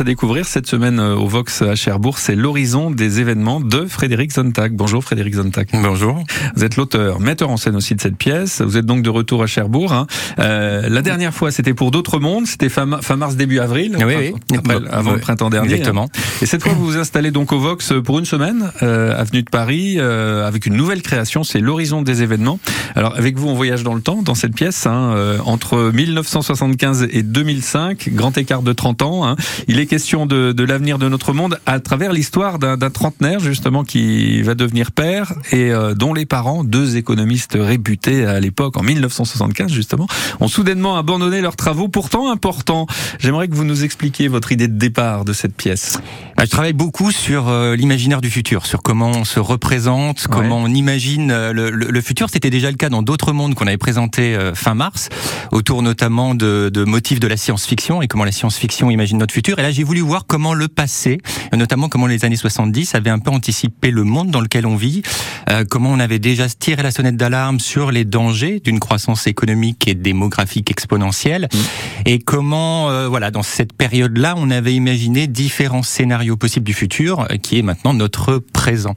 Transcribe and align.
À 0.00 0.04
découvrir 0.04 0.46
cette 0.46 0.66
semaine 0.66 0.98
euh, 0.98 1.14
au 1.14 1.26
Vox 1.28 1.60
à 1.60 1.74
Cherbourg, 1.74 2.16
c'est 2.16 2.34
l'horizon 2.34 2.90
des 2.90 3.20
événements 3.20 3.60
de 3.60 3.84
Frédéric 3.84 4.32
Zontag. 4.32 4.72
Bonjour 4.72 5.04
Frédéric 5.04 5.34
Zontag. 5.34 5.68
Bonjour. 5.74 6.24
Vous 6.56 6.64
êtes 6.64 6.76
l'auteur, 6.76 7.20
metteur 7.20 7.50
en 7.50 7.58
scène 7.58 7.76
aussi 7.76 7.94
de 7.94 8.00
cette 8.00 8.16
pièce. 8.16 8.62
Vous 8.62 8.78
êtes 8.78 8.86
donc 8.86 9.02
de 9.02 9.10
retour 9.10 9.42
à 9.42 9.46
Cherbourg. 9.46 9.92
Hein. 9.92 10.06
Euh, 10.38 10.88
la 10.88 11.02
dernière 11.02 11.34
fois, 11.34 11.50
c'était 11.50 11.74
pour 11.74 11.90
d'autres 11.90 12.18
mondes. 12.20 12.46
C'était 12.46 12.70
fin, 12.70 12.86
mars, 12.86 13.36
début 13.36 13.58
avril. 13.58 13.98
Oui, 13.98 14.14
oui. 14.16 14.56
Après, 14.56 14.78
avant 14.90 15.12
le 15.12 15.20
printemps 15.20 15.50
dernier. 15.50 15.74
Exactement. 15.74 16.04
Hein. 16.04 16.20
Et 16.40 16.46
cette 16.46 16.62
fois, 16.62 16.72
vous 16.72 16.86
vous 16.86 16.96
installez 16.96 17.30
donc 17.30 17.52
au 17.52 17.58
Vox 17.58 17.92
pour 18.02 18.18
une 18.18 18.24
semaine, 18.24 18.72
euh, 18.82 19.14
avenue 19.14 19.42
de 19.42 19.50
Paris, 19.50 19.96
euh, 19.98 20.48
avec 20.48 20.64
une 20.64 20.74
nouvelle 20.74 21.02
création. 21.02 21.44
C'est 21.44 21.60
l'horizon 21.60 22.00
des 22.00 22.22
événements. 22.22 22.58
Alors, 22.94 23.14
avec 23.14 23.36
vous, 23.36 23.48
on 23.48 23.54
voyage 23.54 23.82
dans 23.82 23.94
le 23.94 24.00
temps, 24.00 24.22
dans 24.22 24.34
cette 24.34 24.54
pièce, 24.54 24.86
hein, 24.86 25.12
euh, 25.14 25.38
entre 25.44 25.92
1975 25.92 27.08
et 27.10 27.22
2005, 27.22 28.08
grand 28.14 28.38
écart 28.38 28.62
de 28.62 28.72
30 28.72 29.02
ans. 29.02 29.26
Hein. 29.26 29.36
Il 29.68 29.78
est 29.78 29.81
question 29.86 30.26
de, 30.26 30.52
de 30.52 30.62
de 30.62 30.66
l'avenir 30.66 30.98
de 30.98 31.08
notre 31.08 31.32
monde 31.32 31.58
à 31.66 31.80
travers 31.80 32.12
l'histoire 32.12 32.60
d'un 32.60 32.78
trentenaire 32.88 33.40
justement 33.40 33.82
qui 33.82 34.42
va 34.42 34.54
devenir 34.54 34.92
père 34.92 35.32
et 35.50 35.72
euh, 35.72 35.94
dont 35.94 36.14
les 36.14 36.24
parents, 36.24 36.62
deux 36.62 36.96
économistes 36.96 37.58
réputés 37.58 38.24
à 38.24 38.38
l'époque 38.38 38.76
en 38.76 38.84
1975 38.84 39.72
justement, 39.72 40.06
ont 40.38 40.46
soudainement 40.46 40.96
abandonné 40.96 41.40
leurs 41.40 41.56
travaux 41.56 41.88
pourtant 41.88 42.30
importants. 42.30 42.86
J'aimerais 43.18 43.48
que 43.48 43.56
vous 43.56 43.64
nous 43.64 43.82
expliquiez 43.82 44.28
votre 44.28 44.52
idée 44.52 44.68
de 44.68 44.78
départ 44.78 45.24
de 45.24 45.32
cette 45.32 45.56
pièce. 45.56 45.98
Bah, 46.36 46.44
je 46.44 46.50
travaille 46.50 46.74
beaucoup 46.74 47.10
sur 47.10 47.48
euh, 47.48 47.74
l'imaginaire 47.74 48.20
du 48.20 48.30
futur, 48.30 48.64
sur 48.64 48.82
comment 48.82 49.10
on 49.10 49.24
se 49.24 49.40
représente, 49.40 50.28
comment 50.28 50.58
on 50.58 50.68
imagine 50.68 51.32
euh, 51.32 51.52
le, 51.52 51.70
le, 51.70 52.00
futur. 52.00 52.30
C'était 52.30 52.50
déjà 52.50 52.70
le 52.70 52.76
cas 52.76 52.88
dans 52.88 53.02
d'autres 53.02 53.32
mondes 53.32 53.56
qu'on 53.56 53.66
avait 53.66 53.78
présenté 53.78 54.38
fin 54.54 54.74
mars, 54.74 55.08
autour 55.50 55.82
notamment 55.82 56.36
de, 56.36 56.70
de 56.72 56.84
motifs 56.84 57.18
de 57.18 57.26
la 57.26 57.36
science-fiction 57.36 58.00
et 58.00 58.06
comment 58.06 58.24
la 58.24 58.30
science-fiction 58.30 58.90
imagine 58.90 59.18
notre 59.18 59.34
futur. 59.34 59.58
Et 59.58 59.62
là, 59.62 59.71
j'ai 59.72 59.84
voulu 59.84 60.00
voir 60.00 60.26
comment 60.26 60.54
le 60.54 60.68
passé, 60.68 61.18
notamment 61.52 61.88
comment 61.88 62.06
les 62.06 62.24
années 62.24 62.36
70 62.36 62.94
avaient 62.94 63.10
un 63.10 63.18
peu 63.18 63.30
anticipé 63.30 63.90
le 63.90 64.04
monde 64.04 64.30
dans 64.30 64.40
lequel 64.40 64.66
on 64.66 64.76
vit, 64.76 65.02
euh, 65.48 65.64
comment 65.68 65.90
on 65.90 65.98
avait 65.98 66.18
déjà 66.18 66.48
tiré 66.48 66.82
la 66.82 66.90
sonnette 66.90 67.16
d'alarme 67.16 67.58
sur 67.58 67.90
les 67.90 68.04
dangers 68.04 68.60
d'une 68.60 68.80
croissance 68.80 69.26
économique 69.26 69.88
et 69.88 69.94
démographique 69.94 70.70
exponentielle, 70.70 71.48
mmh. 71.52 71.58
et 72.06 72.18
comment, 72.18 72.90
euh, 72.90 73.08
voilà, 73.08 73.30
dans 73.30 73.42
cette 73.42 73.72
période-là, 73.72 74.34
on 74.36 74.50
avait 74.50 74.74
imaginé 74.74 75.26
différents 75.26 75.82
scénarios 75.82 76.36
possibles 76.36 76.66
du 76.66 76.74
futur, 76.74 77.20
euh, 77.20 77.36
qui 77.36 77.58
est 77.58 77.62
maintenant 77.62 77.94
notre 77.94 78.38
présent. 78.38 78.94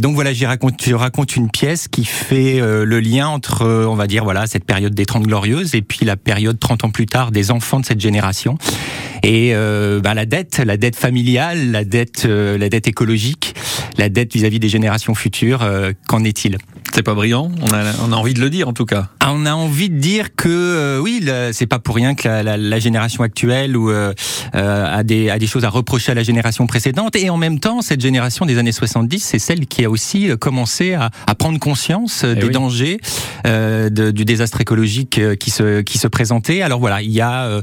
Donc 0.00 0.14
voilà, 0.14 0.32
je 0.32 0.44
raconte, 0.44 0.84
je 0.84 0.94
raconte 0.94 1.36
une 1.36 1.50
pièce 1.50 1.88
qui 1.88 2.04
fait 2.04 2.60
le 2.60 3.00
lien 3.00 3.28
entre, 3.28 3.64
on 3.86 3.94
va 3.94 4.06
dire, 4.06 4.24
voilà, 4.24 4.46
cette 4.46 4.64
période 4.64 4.94
des 4.94 5.06
Trente 5.06 5.24
Glorieuses 5.24 5.74
et 5.74 5.82
puis 5.82 6.04
la 6.04 6.16
période 6.16 6.58
30 6.58 6.84
ans 6.84 6.90
plus 6.90 7.06
tard 7.06 7.30
des 7.30 7.50
enfants 7.50 7.80
de 7.80 7.86
cette 7.86 8.00
génération. 8.00 8.58
Et 9.24 9.54
euh, 9.54 10.00
bah, 10.00 10.12
la 10.12 10.26
dette, 10.26 10.58
la 10.58 10.76
dette 10.76 10.96
familiale, 10.96 11.70
la 11.70 11.84
dette, 11.84 12.26
euh, 12.26 12.58
la 12.58 12.68
dette 12.68 12.88
écologique, 12.88 13.54
la 13.96 14.10
dette 14.10 14.34
vis-à-vis 14.34 14.60
des 14.60 14.68
générations 14.68 15.14
futures, 15.14 15.62
euh, 15.62 15.92
qu'en 16.06 16.24
est-il? 16.24 16.58
C'est 16.94 17.02
pas 17.02 17.14
brillant. 17.14 17.50
On 17.60 17.74
a, 17.74 17.82
on 18.06 18.12
a 18.12 18.16
envie 18.16 18.34
de 18.34 18.40
le 18.40 18.50
dire 18.50 18.68
en 18.68 18.72
tout 18.72 18.84
cas. 18.84 19.08
Ah, 19.18 19.32
on 19.34 19.46
a 19.46 19.52
envie 19.52 19.90
de 19.90 19.98
dire 19.98 20.36
que 20.36 20.48
euh, 20.48 21.00
oui, 21.00 21.28
c'est 21.52 21.66
pas 21.66 21.80
pour 21.80 21.96
rien 21.96 22.14
que 22.14 22.28
la, 22.28 22.44
la, 22.44 22.56
la 22.56 22.78
génération 22.78 23.24
actuelle 23.24 23.76
ou 23.76 23.90
euh, 23.90 24.12
a 24.52 25.02
des 25.02 25.28
a 25.28 25.40
des 25.40 25.48
choses 25.48 25.64
à 25.64 25.70
reprocher 25.70 26.12
à 26.12 26.14
la 26.14 26.22
génération 26.22 26.68
précédente 26.68 27.16
et 27.16 27.30
en 27.30 27.36
même 27.36 27.58
temps 27.58 27.82
cette 27.82 28.00
génération 28.00 28.46
des 28.46 28.58
années 28.58 28.70
70, 28.70 29.18
c'est 29.18 29.40
celle 29.40 29.66
qui 29.66 29.84
a 29.84 29.90
aussi 29.90 30.30
commencé 30.38 30.94
à, 30.94 31.10
à 31.26 31.34
prendre 31.34 31.58
conscience 31.58 32.24
eh 32.24 32.36
des 32.36 32.50
dangers 32.50 33.00
euh, 33.44 33.90
de, 33.90 34.12
du 34.12 34.24
désastre 34.24 34.60
écologique 34.60 35.20
qui 35.40 35.50
se 35.50 35.80
qui 35.80 35.98
se 35.98 36.06
présentait. 36.06 36.62
Alors 36.62 36.78
voilà, 36.78 37.02
il 37.02 37.10
y 37.10 37.20
a 37.20 37.60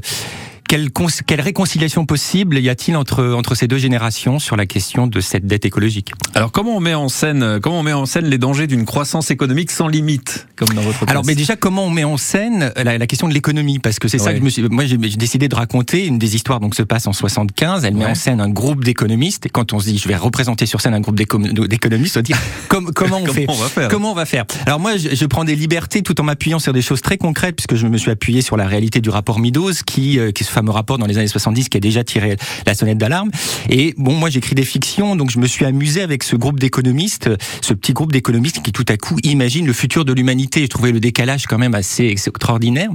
quelle, 0.72 0.88
quelle, 1.26 1.42
réconciliation 1.42 2.06
possible 2.06 2.58
y 2.58 2.70
a-t-il 2.70 2.96
entre, 2.96 3.22
entre 3.34 3.54
ces 3.54 3.68
deux 3.68 3.76
générations 3.76 4.38
sur 4.38 4.56
la 4.56 4.64
question 4.64 5.06
de 5.06 5.20
cette 5.20 5.46
dette 5.46 5.66
écologique? 5.66 6.12
Alors 6.34 6.50
comment 6.50 6.74
on 6.74 6.80
met 6.80 6.94
en 6.94 7.10
scène 7.10 7.60
comment 7.60 7.80
on 7.80 7.82
met 7.82 7.92
en 7.92 8.06
scène 8.06 8.24
les 8.24 8.38
dangers 8.38 8.66
d'une 8.66 8.86
croissance 8.86 9.30
économique 9.30 9.70
sans 9.70 9.86
limite 9.86 10.46
comme 10.56 10.70
dans 10.70 10.80
votre 10.80 11.06
Alors 11.10 11.26
mais 11.26 11.34
déjà 11.34 11.56
comment 11.56 11.84
on 11.84 11.90
met 11.90 12.04
en 12.04 12.16
scène 12.16 12.72
la, 12.74 12.96
la 12.96 13.06
question 13.06 13.28
de 13.28 13.34
l'économie? 13.34 13.80
Parce 13.80 13.98
que 13.98 14.08
c'est 14.08 14.16
ça 14.16 14.32
que 14.32 14.38
je 14.38 14.42
me 14.42 14.48
suis 14.48 14.62
moi 14.62 14.86
j'ai 14.86 14.96
décidé 14.96 15.46
de 15.46 15.54
raconter 15.54 16.06
une 16.06 16.18
des 16.18 16.36
histoires 16.36 16.58
donc 16.58 16.74
se 16.74 16.82
passe 16.82 17.06
en 17.06 17.12
75 17.12 17.84
elle 17.84 17.94
met 17.94 18.06
en 18.06 18.14
scène 18.14 18.40
un 18.40 18.48
groupe 18.48 18.82
d'économistes. 18.82 19.44
Et 19.44 19.50
quand 19.50 19.74
on 19.74 19.78
se 19.78 19.84
dit 19.84 19.98
je 19.98 20.08
vais 20.08 20.16
représenter 20.16 20.64
sur 20.64 20.80
scène 20.80 20.94
un 20.94 21.00
groupe 21.00 21.16
d'économistes 21.16 22.16
on 22.16 22.20
se 22.20 22.24
dit 22.24 22.32
comme, 22.68 22.92
comment 22.92 23.18
on 23.18 23.26
fait 23.26 23.44
on 23.46 23.52
va 23.52 23.68
faire? 23.68 23.88
Comment 23.88 24.12
on 24.12 24.14
va 24.14 24.24
faire? 24.24 24.46
Alors 24.64 24.80
moi 24.80 24.96
je, 24.96 25.14
je, 25.14 25.26
prends 25.26 25.44
des 25.44 25.54
libertés 25.54 26.00
tout 26.00 26.18
en 26.18 26.24
m'appuyant 26.24 26.60
sur 26.60 26.72
des 26.72 26.80
choses 26.80 27.02
très 27.02 27.18
concrètes 27.18 27.56
puisque 27.56 27.74
je 27.74 27.86
me 27.86 27.98
suis 27.98 28.10
appuyé 28.10 28.40
sur 28.40 28.56
la 28.56 28.66
réalité 28.66 29.02
du 29.02 29.10
rapport 29.10 29.38
Meadows 29.38 29.72
qui 29.84 30.18
euh, 30.18 30.30
qui 30.30 30.44
se 30.44 30.61
fameux 30.62 30.70
rapport 30.70 30.96
dans 30.98 31.06
les 31.06 31.18
années 31.18 31.26
70 31.26 31.68
qui 31.68 31.76
a 31.76 31.80
déjà 31.80 32.04
tiré 32.04 32.36
la 32.66 32.74
sonnette 32.74 32.98
d'alarme. 32.98 33.30
Et 33.68 33.94
bon, 33.98 34.14
moi 34.14 34.30
j'écris 34.30 34.54
des 34.54 34.64
fictions, 34.64 35.16
donc 35.16 35.30
je 35.30 35.40
me 35.40 35.46
suis 35.46 35.64
amusé 35.64 36.00
avec 36.02 36.22
ce 36.22 36.36
groupe 36.36 36.60
d'économistes, 36.60 37.28
ce 37.60 37.74
petit 37.74 37.92
groupe 37.92 38.12
d'économistes 38.12 38.62
qui 38.62 38.70
tout 38.70 38.84
à 38.88 38.96
coup 38.96 39.16
imagine 39.24 39.66
le 39.66 39.72
futur 39.72 40.04
de 40.04 40.12
l'humanité. 40.12 40.62
Je 40.62 40.66
trouvais 40.68 40.92
le 40.92 41.00
décalage 41.00 41.46
quand 41.46 41.58
même 41.58 41.74
assez 41.74 42.06
extraordinaire. 42.06 42.90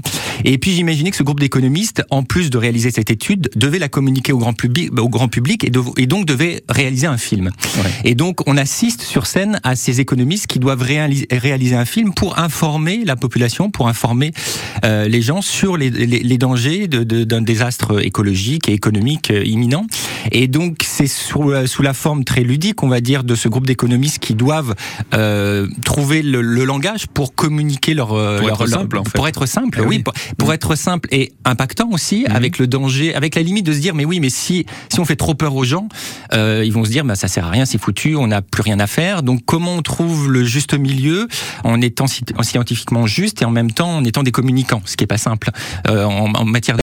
Et 0.46 0.58
puis 0.58 0.72
j'imaginais 0.72 1.12
que 1.12 1.18
ce 1.18 1.24
groupe 1.24 1.42
d'économistes, 1.42 2.04
en 2.10 2.24
plus 2.24 2.50
de 2.50 2.58
réaliser 2.58 2.90
cette 2.92 3.12
étude, 3.12 3.50
devait 3.56 3.80
la 3.80 3.90
communiquer 3.90 4.32
au 4.32 4.38
grand 4.38 4.54
public, 4.54 4.98
au 4.98 5.10
grand 5.10 5.28
public 5.28 5.66
et, 5.66 5.72
et 5.98 6.08
donc 6.08 6.26
devait 6.26 6.64
réaliser 6.70 7.08
un 7.08 7.18
film. 7.18 7.52
Ouais. 7.78 7.92
Et 8.06 8.16
donc 8.16 8.48
on 8.48 8.56
assiste 8.56 9.02
sur 9.02 9.26
scène 9.26 9.60
à 9.64 9.76
ces 9.76 10.00
économistes 10.00 10.48
qui 10.48 10.60
doivent 10.60 10.82
réaliser, 10.82 11.28
réaliser 11.32 11.76
un 11.76 11.86
film 11.86 12.14
pour 12.14 12.40
informer 12.40 13.04
la 13.04 13.18
population, 13.18 13.70
pour 13.72 13.90
informer 13.90 14.32
euh, 14.86 15.08
les 15.08 15.22
gens 15.22 15.42
sur 15.42 15.76
les, 15.76 15.90
les, 15.90 16.06
les 16.06 16.38
dangers 16.38 16.88
d'un 16.88 17.04
de, 17.04 17.24
de, 17.24 17.40
désastre 17.58 18.06
écologique 18.06 18.70
et 18.70 18.74
économique 18.74 19.32
euh, 19.32 19.44
imminent. 19.44 19.86
Et 20.32 20.48
donc 20.48 20.78
c'est 20.84 21.08
sous, 21.08 21.52
sous 21.66 21.82
la 21.82 21.94
forme 21.94 22.24
très 22.24 22.42
ludique, 22.42 22.84
on 22.84 22.88
va 22.88 23.02
dire, 23.02 23.24
de 23.24 23.34
ce 23.34 23.48
groupe 23.50 23.66
d'économistes 23.66 24.20
qui 24.20 24.36
doivent 24.36 24.76
euh, 25.16 25.68
trouver 25.84 26.22
le, 26.22 26.42
le, 26.42 26.66
langage 26.66 27.08
pour 27.08 27.34
communiquer 27.34 27.94
leur 27.96 28.10
pour 28.10 28.18
leur, 28.18 28.62
être 28.62 28.68
simple, 28.68 28.96
leur, 28.96 29.02
en 29.02 29.06
fait. 29.06 29.14
pour 29.18 29.28
être 29.28 29.46
simple, 29.48 29.80
Eh 29.82 29.86
oui, 29.86 29.98
oui. 29.98 30.04
pour, 30.04 30.14
pour 30.38 30.54
être 30.54 30.76
simple 30.76 31.08
et 31.12 31.32
impactant 31.46 31.90
aussi, 31.92 32.26
Mhm. 32.28 32.36
avec 32.36 32.58
le 32.60 32.68
danger, 32.68 33.16
avec 33.16 33.34
la 33.36 33.42
limite 33.42 33.66
de 33.66 33.74
se 33.74 33.80
dire 33.80 33.96
mais 33.96 34.06
oui, 34.06 34.20
mais 34.20 34.30
si 34.30 34.66
si 34.92 35.00
on 35.00 35.06
fait 35.06 35.16
trop 35.16 35.34
peur 35.34 35.56
aux 35.56 35.64
gens, 35.64 35.88
euh, 36.34 36.64
ils 36.66 36.74
vont 36.74 36.84
se 36.86 36.90
dire 36.90 37.06
bah 37.06 37.16
ça 37.16 37.28
sert 37.28 37.46
à 37.46 37.50
rien, 37.50 37.66
c'est 37.66 37.78
foutu, 37.80 38.16
on 38.16 38.28
n'a 38.28 38.42
plus 38.42 38.62
rien 38.62 38.80
à 38.80 38.88
faire. 38.88 39.24
Donc 39.24 39.42
comment 39.46 39.74
on 39.76 39.82
trouve 39.82 40.30
le 40.32 40.44
juste 40.44 40.74
milieu 40.78 41.28
en 41.64 41.82
étant 41.82 42.06
sci- 42.06 42.24
en 42.38 42.44
scientifiquement 42.44 43.08
juste 43.08 43.42
et 43.42 43.46
en 43.46 43.52
même 43.52 43.72
temps 43.72 43.90
en 43.98 44.04
étant 44.04 44.24
des 44.24 44.32
communicants, 44.32 44.82
ce 44.86 44.96
qui 44.98 45.04
est 45.06 45.08
pas 45.08 45.18
simple 45.18 45.50
euh, 45.88 46.04
en, 46.04 46.34
en 46.34 46.46
matière 46.46 46.76